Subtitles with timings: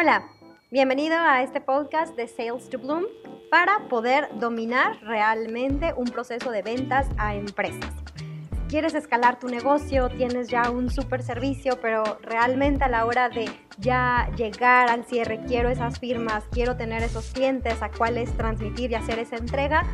[0.00, 0.30] Hola,
[0.70, 3.04] bienvenido a este podcast de Sales to Bloom
[3.50, 7.92] para poder dominar realmente un proceso de ventas a empresas.
[8.70, 13.50] Quieres escalar tu negocio, tienes ya un super servicio, pero realmente a la hora de
[13.76, 18.94] ya llegar al cierre, quiero esas firmas, quiero tener esos clientes a cuales transmitir y
[18.94, 19.84] hacer esa entrega,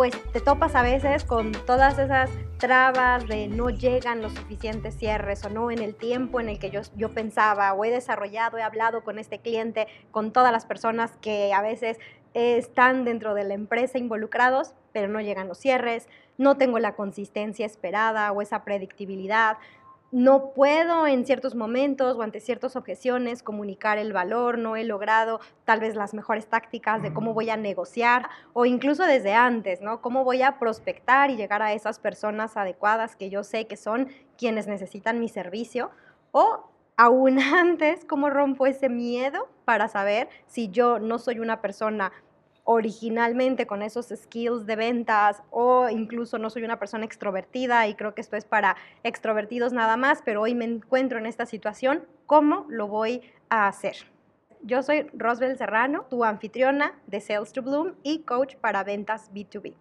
[0.00, 5.44] pues te topas a veces con todas esas trabas de no llegan los suficientes cierres
[5.44, 8.62] o no en el tiempo en el que yo, yo pensaba o he desarrollado, he
[8.62, 11.98] hablado con este cliente, con todas las personas que a veces
[12.32, 17.66] están dentro de la empresa involucrados, pero no llegan los cierres, no tengo la consistencia
[17.66, 19.58] esperada o esa predictibilidad,
[20.12, 25.40] no puedo en ciertos momentos o ante ciertas objeciones comunicar el valor, no he logrado
[25.64, 30.00] tal vez las mejores tácticas de cómo voy a negociar o incluso desde antes, ¿no?
[30.00, 34.08] Cómo voy a prospectar y llegar a esas personas adecuadas que yo sé que son
[34.36, 35.90] quienes necesitan mi servicio
[36.32, 42.12] o aún antes, cómo rompo ese miedo para saber si yo no soy una persona
[42.72, 48.14] originalmente con esos skills de ventas o incluso no soy una persona extrovertida y creo
[48.14, 52.66] que esto es para extrovertidos nada más, pero hoy me encuentro en esta situación, ¿cómo
[52.68, 53.96] lo voy a hacer?
[54.62, 59.74] Yo soy Rosbel Serrano, tu anfitriona de Sales to Bloom y coach para ventas B2B.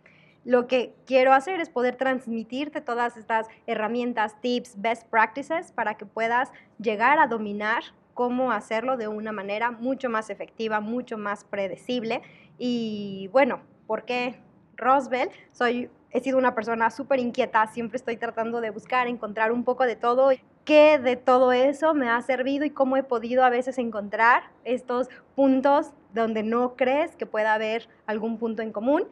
[0.44, 6.08] Lo que quiero hacer es poder transmitirte todas estas herramientas, tips, best practices para que
[6.08, 7.84] puedas llegar a dominar
[8.20, 12.22] cómo hacerlo de una manera mucho más efectiva, mucho más predecible.
[12.60, 14.36] Y bueno, ¿por qué
[14.76, 15.30] Roswell?
[15.54, 19.86] Soy, he sido una persona súper inquieta, siempre estoy tratando de buscar, encontrar un poco
[19.86, 20.32] de todo.
[20.66, 25.08] ¿Qué de todo eso me ha servido y cómo he podido a veces encontrar estos
[25.36, 29.08] puntos donde no crees que pueda haber algún punto en común?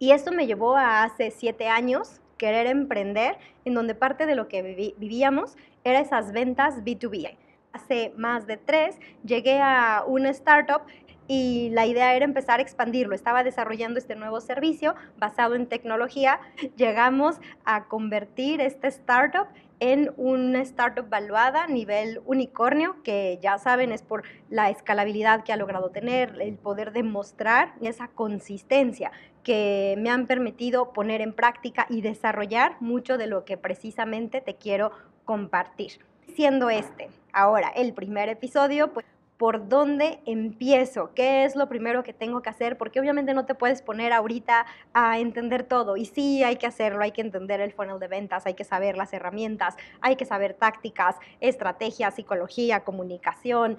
[0.00, 4.48] Y esto me llevó a hace siete años querer emprender, en donde parte de lo
[4.48, 7.36] que vivíamos era esas ventas B2B
[7.74, 10.82] hace más de tres, llegué a una startup
[11.26, 13.14] y la idea era empezar a expandirlo.
[13.14, 16.40] Estaba desarrollando este nuevo servicio basado en tecnología.
[16.76, 19.46] Llegamos a convertir este startup
[19.80, 25.56] en una startup valuada nivel unicornio, que ya saben es por la escalabilidad que ha
[25.56, 29.10] logrado tener, el poder demostrar esa consistencia
[29.42, 34.54] que me han permitido poner en práctica y desarrollar mucho de lo que precisamente te
[34.54, 34.92] quiero
[35.24, 35.98] compartir
[36.34, 39.06] siendo este ahora el primer episodio, pues
[39.36, 43.54] por dónde empiezo, qué es lo primero que tengo que hacer, porque obviamente no te
[43.54, 45.96] puedes poner ahorita a entender todo.
[45.96, 48.96] Y sí, hay que hacerlo, hay que entender el funnel de ventas, hay que saber
[48.96, 53.78] las herramientas, hay que saber tácticas, estrategias, psicología, comunicación,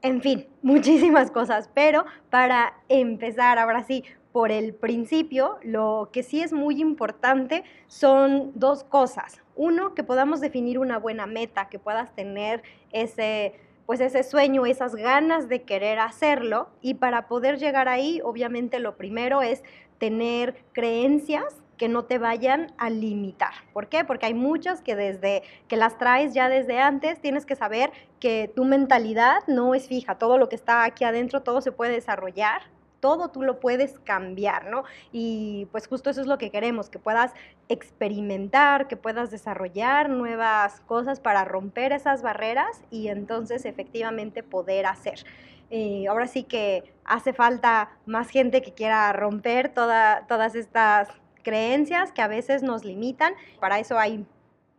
[0.00, 1.70] en fin, muchísimas cosas.
[1.74, 8.50] Pero para empezar, ahora sí, por el principio, lo que sí es muy importante son
[8.56, 9.40] dos cosas.
[9.54, 13.54] Uno, que podamos definir una buena meta, que puedas tener ese
[13.86, 18.96] pues ese sueño, esas ganas de querer hacerlo y para poder llegar ahí, obviamente lo
[18.96, 19.62] primero es
[19.98, 23.52] tener creencias que no te vayan a limitar.
[23.72, 24.04] ¿Por qué?
[24.04, 27.90] Porque hay muchas que desde que las traes ya desde antes, tienes que saber
[28.20, 31.92] que tu mentalidad no es fija, todo lo que está aquí adentro, todo se puede
[31.92, 32.62] desarrollar
[33.04, 34.84] todo tú lo puedes cambiar, ¿no?
[35.12, 37.34] Y pues justo eso es lo que queremos, que puedas
[37.68, 45.26] experimentar, que puedas desarrollar nuevas cosas para romper esas barreras y entonces efectivamente poder hacer.
[45.68, 51.08] Eh, ahora sí que hace falta más gente que quiera romper todas estas
[51.42, 53.34] creencias que a veces nos limitan.
[53.60, 54.24] Para eso hay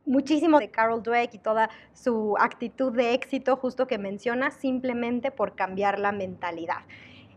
[0.08, 5.54] muchísimo de Carol Dweck y toda su actitud de éxito justo que menciona simplemente por
[5.54, 6.82] cambiar la mentalidad.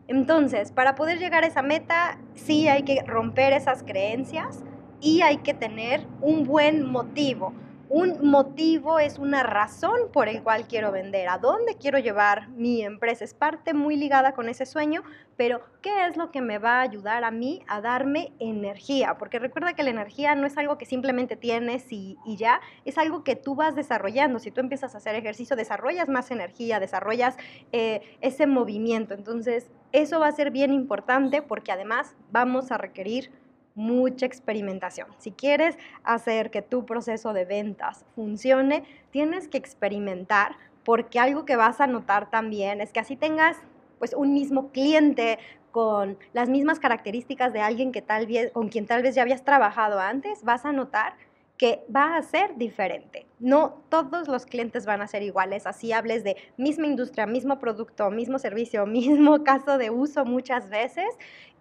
[0.09, 4.65] Entonces, para poder llegar a esa meta, sí hay que romper esas creencias
[5.01, 7.53] y hay que tener un buen motivo.
[7.91, 12.83] Un motivo es una razón por el cual quiero vender, a dónde quiero llevar mi
[12.83, 13.25] empresa.
[13.25, 15.03] Es parte muy ligada con ese sueño,
[15.39, 19.17] pero ¿qué es lo que me va a ayudar a mí a darme energía?
[19.17, 23.25] Porque recuerda que la energía no es algo que simplemente tienes y, ya, es algo
[23.25, 24.39] que tú vas desarrollando.
[24.39, 27.39] Si tú empiezas a hacer ejercicio, desarrollas más energía, desarrollas
[27.73, 29.15] eh, ese movimiento.
[29.15, 33.33] Entonces, eso va a ser bien importante porque además vamos a requerir
[33.79, 35.07] mucha experimentación.
[35.19, 38.83] Si quieres hacer que tu proceso de ventas funcione,
[39.13, 43.57] tienes que experimentar porque algo que vas a notar también es que así tengas
[43.99, 45.39] pues un mismo cliente
[45.71, 49.45] con las mismas características de alguien que tal vez con quien tal vez ya habías
[49.45, 51.15] trabajado antes, vas a notar
[51.57, 53.27] que va a ser diferente.
[53.39, 58.11] No todos los clientes van a ser iguales, así hables de misma industria, mismo producto,
[58.11, 61.07] mismo servicio, mismo caso de uso muchas veces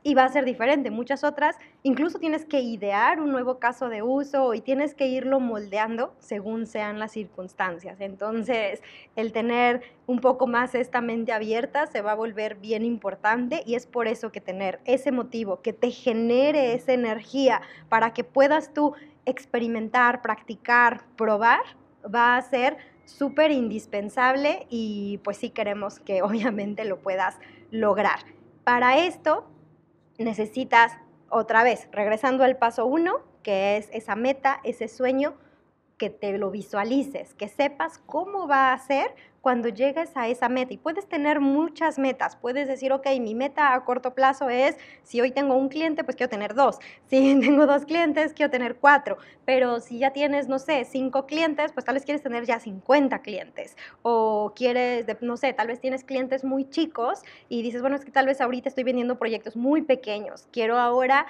[0.08, 0.90] y va a ser diferente.
[0.90, 5.42] Muchas otras, incluso tienes que idear un nuevo caso de uso y tienes que irlo
[5.42, 8.00] moldeando según sean las circunstancias.
[8.00, 8.82] Entonces,
[9.18, 13.76] el tener un poco más esta mente abierta se va a volver bien importante y
[13.76, 18.74] es por eso que tener ese motivo que te genere esa energía para que puedas
[18.74, 18.94] tú
[19.26, 21.60] experimentar, practicar, probar,
[22.06, 27.36] va a ser súper indispensable y pues sí queremos que obviamente lo puedas
[27.72, 28.20] lograr.
[28.64, 29.46] Para esto
[30.18, 30.98] necesitas
[31.30, 35.36] otra vez, regresando al paso uno, que es esa meta, ese sueño,
[35.98, 40.74] que te lo visualices, que sepas cómo va a ser cuando llegues a esa meta.
[40.74, 42.36] Y puedes tener muchas metas.
[42.36, 46.18] Puedes decir, ok, mi meta a corto plazo es, si hoy tengo un cliente, pues
[46.18, 46.80] quiero tener dos.
[47.08, 49.18] Si tengo dos clientes, quiero tener cuatro.
[49.46, 53.22] Pero si ya tienes, no sé, cinco clientes, pues tal vez quieres tener ya 50
[53.22, 53.78] clientes.
[54.02, 58.12] O quieres, no sé, tal vez tienes clientes muy chicos y dices, bueno, es que
[58.12, 60.50] tal vez ahorita estoy vendiendo proyectos muy pequeños.
[60.52, 61.26] Quiero ahora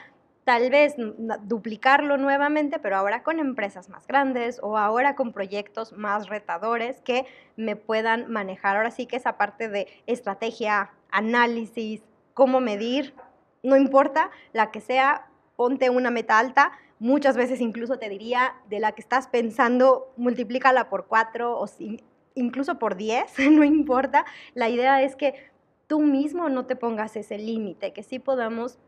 [0.47, 0.95] tal vez
[1.44, 7.25] duplicarlo nuevamente, pero ahora con empresas más grandes o ahora con proyectos más retadores que
[7.57, 8.77] me puedan manejar.
[8.77, 12.01] Ahora sí que esa parte de estrategia, análisis,
[12.33, 13.13] cómo medir,
[13.61, 15.27] no importa la que sea,
[15.57, 16.71] ponte una meta alta.
[16.97, 21.65] Muchas veces incluso te diría de la que estás pensando, multiplícala por cuatro o
[22.35, 24.23] incluso por diez, no importa.
[24.53, 25.33] La idea es que
[25.88, 28.79] tú mismo no te pongas ese límite, que sí podamos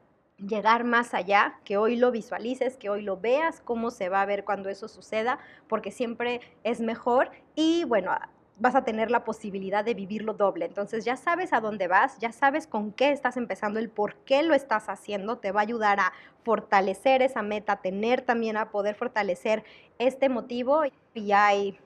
[0.45, 4.25] llegar más allá, que hoy lo visualices, que hoy lo veas, cómo se va a
[4.25, 8.12] ver cuando eso suceda, porque siempre es mejor y bueno,
[8.59, 10.65] vas a tener la posibilidad de vivirlo doble.
[10.65, 14.44] Entonces ya sabes a dónde vas, ya sabes con qué estás empezando, el por qué
[14.44, 16.13] lo estás haciendo, te va a ayudar a
[16.44, 19.63] fortalecer esa meta, tener también a poder fortalecer
[19.97, 20.83] este motivo
[21.13, 21.80] y hay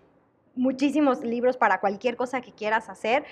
[0.56, 3.23] muchísimos libros para cualquier cosa que quieras hacer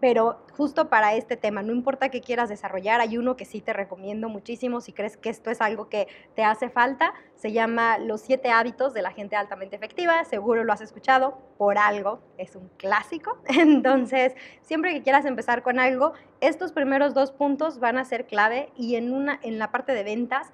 [0.00, 3.72] pero justo para este tema, no importa qué quieras desarrollar, hay uno que sí te
[3.72, 8.20] recomiendo muchísimo si crees que esto es algo que te hace falta, se llama Los
[8.20, 12.68] siete hábitos de la gente altamente efectiva, seguro lo has escuchado por algo, es un
[12.76, 18.26] clásico, entonces siempre que quieras empezar con algo, estos primeros dos puntos van a ser
[18.26, 20.52] clave y en, una, en la parte de ventas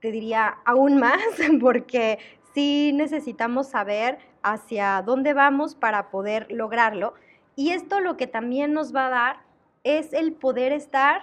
[0.00, 1.22] te diría aún más
[1.60, 2.18] porque
[2.54, 7.14] sí necesitamos saber hacia dónde vamos para poder lograrlo
[7.56, 9.36] y esto lo que también nos va a dar
[9.84, 11.22] es el poder estar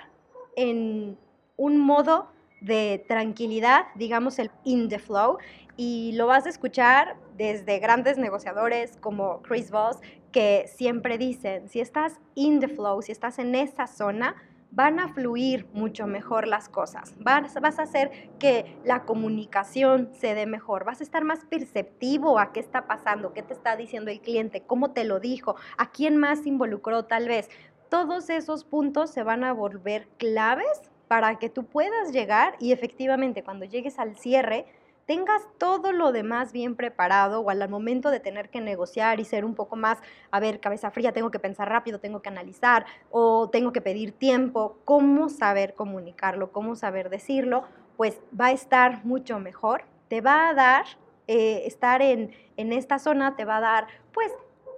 [0.56, 1.18] en
[1.58, 2.30] un modo
[2.62, 5.38] de tranquilidad, digamos el in the flow,
[5.78, 9.98] y lo vas a escuchar desde grandes negociadores como Chris Voss,
[10.32, 14.36] que siempre dicen, si estás in the flow, si estás en esa zona,
[14.72, 17.16] van a fluir mucho mejor las cosas.
[17.20, 20.86] Vas, a hacer que la comunicación se dé mejor.
[20.86, 24.62] Vas a estar más perceptivo a qué está pasando, qué te está diciendo el cliente,
[24.62, 27.50] cómo te lo dijo, a quién más involucró tal vez.
[27.90, 33.44] Todos esos puntos se van a volver claves para que tú puedas llegar y efectivamente
[33.44, 34.68] cuando llegues al cierre,
[35.10, 39.44] tengas todo lo demás bien preparado o al momento de tener que negociar y ser
[39.44, 39.98] un poco más,
[40.30, 44.12] a ver, cabeza fría, tengo que pensar rápido, tengo que analizar o tengo que pedir
[44.12, 47.64] tiempo, cómo saber comunicarlo, cómo saber decirlo,
[47.98, 50.86] pues va a estar mucho mejor, te va a dar,
[51.26, 54.32] eh, estar en, en esta zona te va a dar, pues,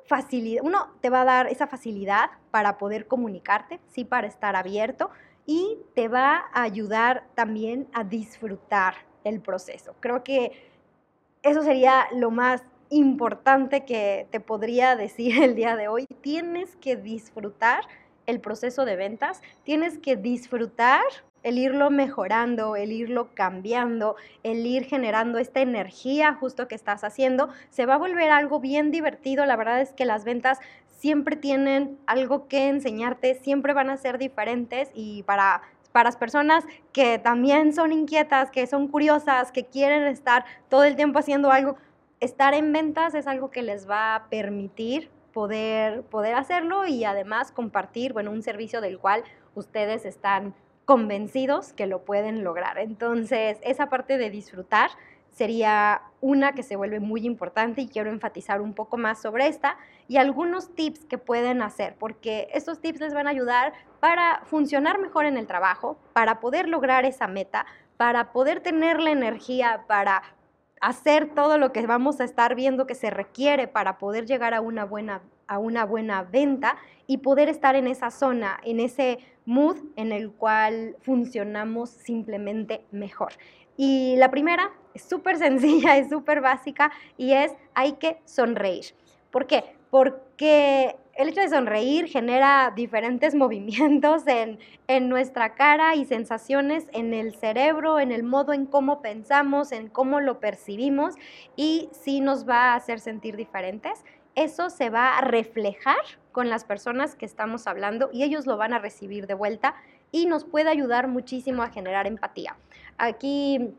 [0.05, 5.09] facilidad, uno te va a dar esa facilidad para poder comunicarte, sí, para estar abierto
[5.45, 9.95] y te va a ayudar también a disfrutar el proceso.
[9.99, 10.51] Creo que
[11.43, 16.05] eso sería lo más importante que te podría decir el día de hoy.
[16.21, 17.83] Tienes que disfrutar
[18.27, 21.01] el proceso de ventas, tienes que disfrutar
[21.43, 27.49] el irlo mejorando, el irlo cambiando, el ir generando esta energía justo que estás haciendo,
[27.71, 29.45] se va a volver algo bien divertido.
[29.47, 34.19] La verdad es que las ventas siempre tienen algo que enseñarte, siempre van a ser
[34.19, 40.03] diferentes y para para las personas que también son inquietas, que son curiosas, que quieren
[40.03, 41.77] estar todo el tiempo haciendo algo,
[42.19, 47.51] estar en ventas es algo que les va a permitir poder, poder hacerlo y además
[47.51, 49.23] compartir, bueno, un servicio del cual
[49.55, 50.53] ustedes están
[50.85, 52.77] convencidos que lo pueden lograr.
[52.77, 54.89] Entonces, esa parte de disfrutar
[55.31, 59.77] sería una que se vuelve muy importante y quiero enfatizar un poco más sobre esta
[60.07, 64.99] y algunos tips que pueden hacer, porque estos tips les van a ayudar para funcionar
[64.99, 67.65] mejor en el trabajo, para poder lograr esa meta,
[67.97, 70.21] para poder tener la energía para
[70.81, 74.61] hacer todo lo que vamos a estar viendo que se requiere para poder llegar a
[74.61, 79.77] una buena a una buena venta y poder estar en esa zona, en ese mood
[79.97, 83.33] en el cual funcionamos simplemente mejor.
[83.75, 88.85] Y la primera es súper sencilla, es súper básica y es hay que sonreír.
[89.31, 89.75] ¿Por qué?
[89.89, 97.13] Porque el hecho de sonreír genera diferentes movimientos en, en, nuestra cara y sensaciones en
[97.13, 101.15] el cerebro, en el modo en cómo pensamos, en cómo lo percibimos
[101.55, 104.03] y sí nos va a hacer sentir diferentes.
[104.35, 105.97] Eso se va a reflejar
[106.31, 109.75] con las personas que estamos hablando y ellos lo van a recibir de vuelta
[110.11, 112.55] y nos puede ayudar muchísimo a generar empatía.
[112.97, 113.73] Aquí,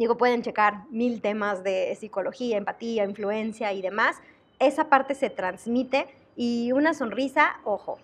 [0.00, 4.16] digo, pueden checar mil temas de psicología, empatía, influencia y demás.
[4.58, 7.98] Esa parte se transmite y una sonrisa, ojo,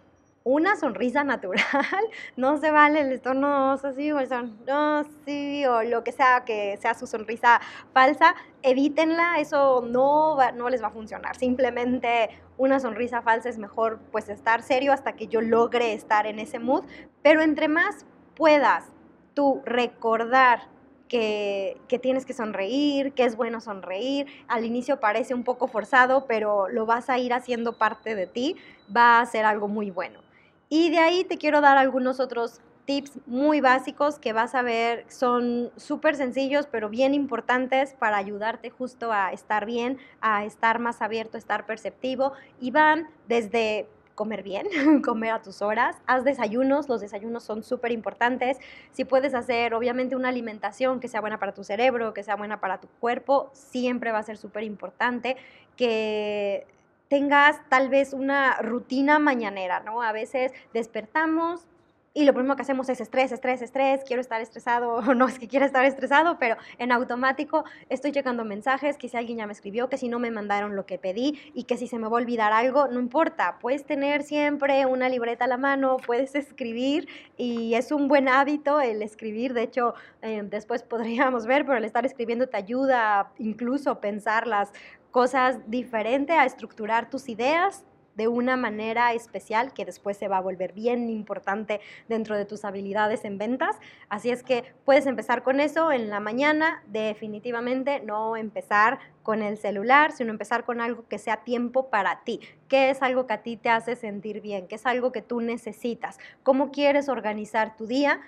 [0.44, 1.64] una sonrisa natural,
[2.36, 4.28] no se vale el tono así o el
[4.66, 7.62] no, sí, o lo que sea que sea su sonrisa
[7.94, 11.34] falsa, evítenla, eso no, no les va a funcionar.
[11.36, 16.40] Simplemente una sonrisa falsa es mejor pues estar serio hasta que yo logre estar en
[16.40, 16.84] ese mood,
[17.22, 18.84] pero entre más puedas
[19.32, 20.75] tú recordar
[21.08, 24.26] que, tienes que sonreír, que es bueno sonreír.
[24.48, 28.56] Al inicio parece un poco forzado, pero lo vas a ir haciendo parte de ti,
[28.94, 30.20] va a ser algo muy bueno.
[30.68, 35.04] Y de ahí te quiero dar algunos otros tips muy básicos que vas a ver,
[35.08, 41.02] son súper sencillos, pero bien importantes para ayudarte justo a estar bien, a estar más
[41.02, 42.32] abierto, a estar perceptivo.
[42.60, 44.66] Y van desde comer bien,
[45.04, 48.58] comer a tus horas, haz desayunos, los desayunos son súper importantes.
[48.90, 52.58] Si puedes hacer, obviamente, una alimentación que sea buena para tu cerebro, que sea buena
[52.58, 55.36] para tu cuerpo, siempre va a ser súper importante
[55.76, 56.66] que
[57.08, 60.02] tengas tal vez una rutina mañanera, ¿no?
[60.02, 61.68] A veces despertamos,
[62.16, 65.48] y lo primero que hacemos es estrés, estrés, estrés, quiero estar estresado, no es que
[65.48, 69.90] quiera estar estresado, pero en automático estoy checando mensajes, que si alguien ya me escribió,
[69.90, 72.22] que si no me mandaron lo que pedí y que si se me va a
[72.22, 77.06] olvidar algo, no importa, puedes tener siempre una libreta a la mano, puedes escribir
[77.36, 79.92] y es un buen hábito el escribir, de hecho
[80.22, 84.72] eh, después podríamos ver, pero el estar escribiendo te ayuda incluso a pensar las
[85.10, 87.84] cosas diferente, a estructurar tus ideas
[88.16, 92.64] de una manera especial que después se va a volver bien importante dentro de tus
[92.64, 93.76] habilidades en ventas.
[94.08, 99.58] Así es que puedes empezar con eso en la mañana, definitivamente no empezar con el
[99.58, 102.40] celular, sino empezar con algo que sea tiempo para ti.
[102.68, 104.66] ¿Qué es algo que a ti te hace sentir bien?
[104.68, 106.18] ¿Qué es algo que tú necesitas?
[106.42, 108.20] ¿Cómo quieres organizar tu día?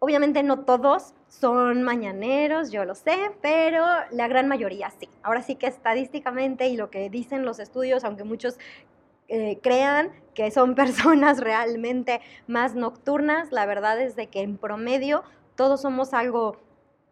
[0.00, 5.08] Obviamente no todos son mañaneros, yo lo sé, pero la gran mayoría sí.
[5.22, 8.58] Ahora sí que estadísticamente y lo que dicen los estudios, aunque muchos
[9.28, 13.52] eh, crean que son personas realmente más nocturnas.
[13.52, 15.22] La verdad es de que en promedio
[15.56, 16.56] todos somos algo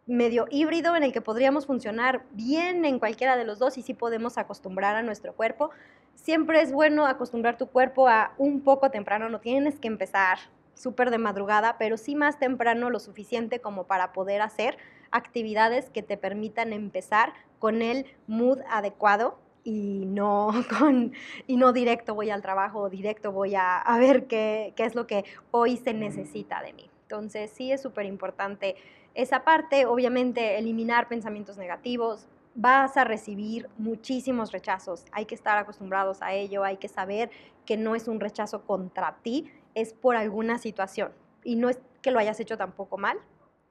[0.05, 3.93] medio híbrido en el que podríamos funcionar bien en cualquiera de los dos y sí
[3.93, 5.69] podemos acostumbrar a nuestro cuerpo.
[6.15, 10.39] Siempre es bueno acostumbrar tu cuerpo a un poco temprano, no tienes que empezar
[10.75, 14.77] súper de madrugada, pero sí más temprano lo suficiente como para poder hacer
[15.11, 21.13] actividades que te permitan empezar con el mood adecuado y no, con,
[21.47, 25.07] y no directo voy al trabajo, directo voy a, a ver qué, qué, es lo
[25.07, 26.89] que hoy se necesita de mí.
[27.03, 28.75] Entonces sí es súper importante
[29.13, 36.21] esa parte, obviamente eliminar pensamientos negativos, vas a recibir muchísimos rechazos, hay que estar acostumbrados
[36.21, 37.29] a ello, hay que saber
[37.65, 41.11] que no es un rechazo contra ti, es por alguna situación
[41.43, 43.17] y no es que lo hayas hecho tampoco mal,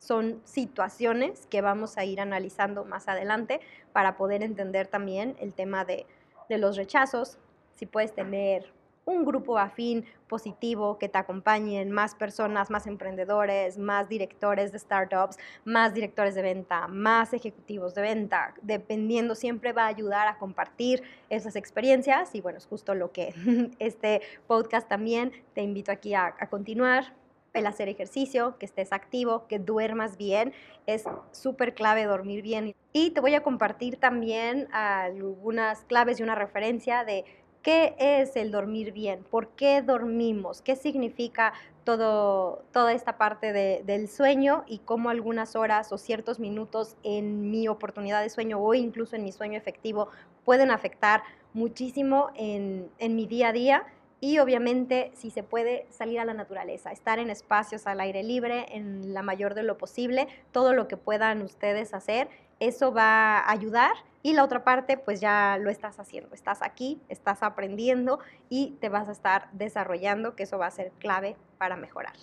[0.03, 3.61] son situaciones que vamos a ir analizando más adelante
[3.93, 6.07] para poder entender también el tema de,
[6.49, 7.39] los rechazos,
[7.77, 8.71] si puedes tener
[9.07, 15.39] un grupo afín positivo que te acompañen, más personas, más emprendedores, más directores de startups,
[15.65, 21.03] más directores de venta, más ejecutivos de venta, dependiendo, siempre va a ayudar a compartir
[21.31, 22.35] esas experiencias.
[22.35, 23.33] Y bueno, es justo lo que
[23.79, 27.22] este podcast también te invito aquí a continuar
[27.55, 30.53] el hacer ejercicio, que estés activo, que duermas bien.
[30.87, 32.75] Es súper clave dormir bien.
[32.93, 37.25] Y te voy a compartir también algunas claves y una referencia de
[37.63, 41.53] qué es el dormir bien, por qué dormimos, qué significa
[41.85, 47.69] todo, toda esta parte del sueño y cómo algunas horas o ciertos minutos en mi
[47.69, 50.09] oportunidad de sueño o incluso en mi sueño efectivo
[50.45, 51.23] pueden afectar
[51.55, 53.87] muchísimo en, en mi día a día
[54.23, 58.67] y obviamente si se puede salir a la naturaleza, estar en espacios al aire libre
[58.69, 62.29] en la mayor de lo posible, todo lo que puedan ustedes hacer,
[62.61, 67.01] eso va a ayudar y la otra parte pues ya lo estás haciendo, estás aquí,
[67.09, 71.75] estás aprendiendo y te vas a estar desarrollando, que eso va a ser clave para
[71.75, 72.15] mejorar.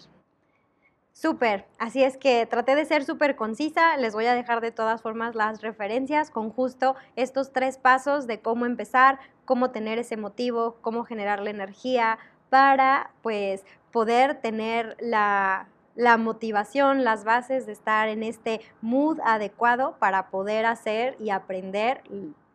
[1.14, 5.02] Súper, así es que traté de ser súper concisa, les voy a dejar de todas
[5.02, 10.78] formas las referencias con justo estos tres pasos de cómo empezar, cómo tener ese motivo,
[10.82, 18.08] cómo generar la energía para pues poder tener la, la motivación, las bases de estar
[18.08, 22.02] en este mood adecuado para poder hacer y aprender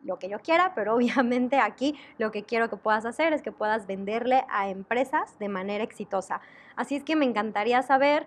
[0.03, 3.51] lo que yo quiera, pero obviamente aquí lo que quiero que puedas hacer es que
[3.51, 6.41] puedas venderle a empresas de manera exitosa.
[6.75, 8.25] Así es que me encantaría saber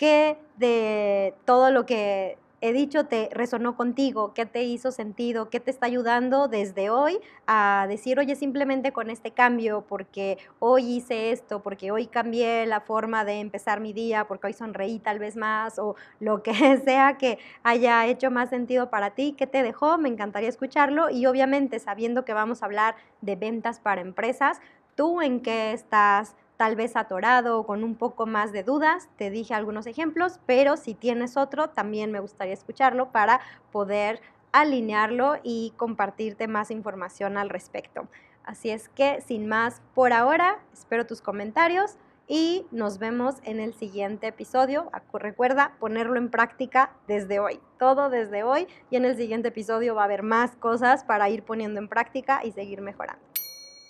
[0.00, 5.60] qué de todo lo que he dicho te resonó contigo, qué te hizo sentido, qué
[5.60, 11.32] te está ayudando desde hoy a decir, oye, simplemente con este cambio, porque hoy hice
[11.32, 15.36] esto, porque hoy cambié la forma de empezar mi día, porque hoy sonreí tal vez
[15.36, 16.52] más, o lo que
[16.84, 21.26] sea que haya hecho más sentido para ti, qué te dejó, me encantaría escucharlo y
[21.26, 24.62] obviamente sabiendo que vamos a hablar de ventas para empresas,
[24.94, 29.30] tú en qué estás tal vez atorado o con un poco más de dudas, te
[29.30, 33.40] dije algunos ejemplos, pero si tienes otro, también me gustaría escucharlo para
[33.72, 34.20] poder
[34.52, 38.08] alinearlo y compartirte más información al respecto.
[38.44, 41.96] Así es que, sin más por ahora, espero tus comentarios
[42.28, 44.90] y nos vemos en el siguiente episodio.
[45.14, 50.02] Recuerda ponerlo en práctica desde hoy, todo desde hoy y en el siguiente episodio va
[50.02, 53.24] a haber más cosas para ir poniendo en práctica y seguir mejorando.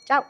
[0.07, 0.23] Chao.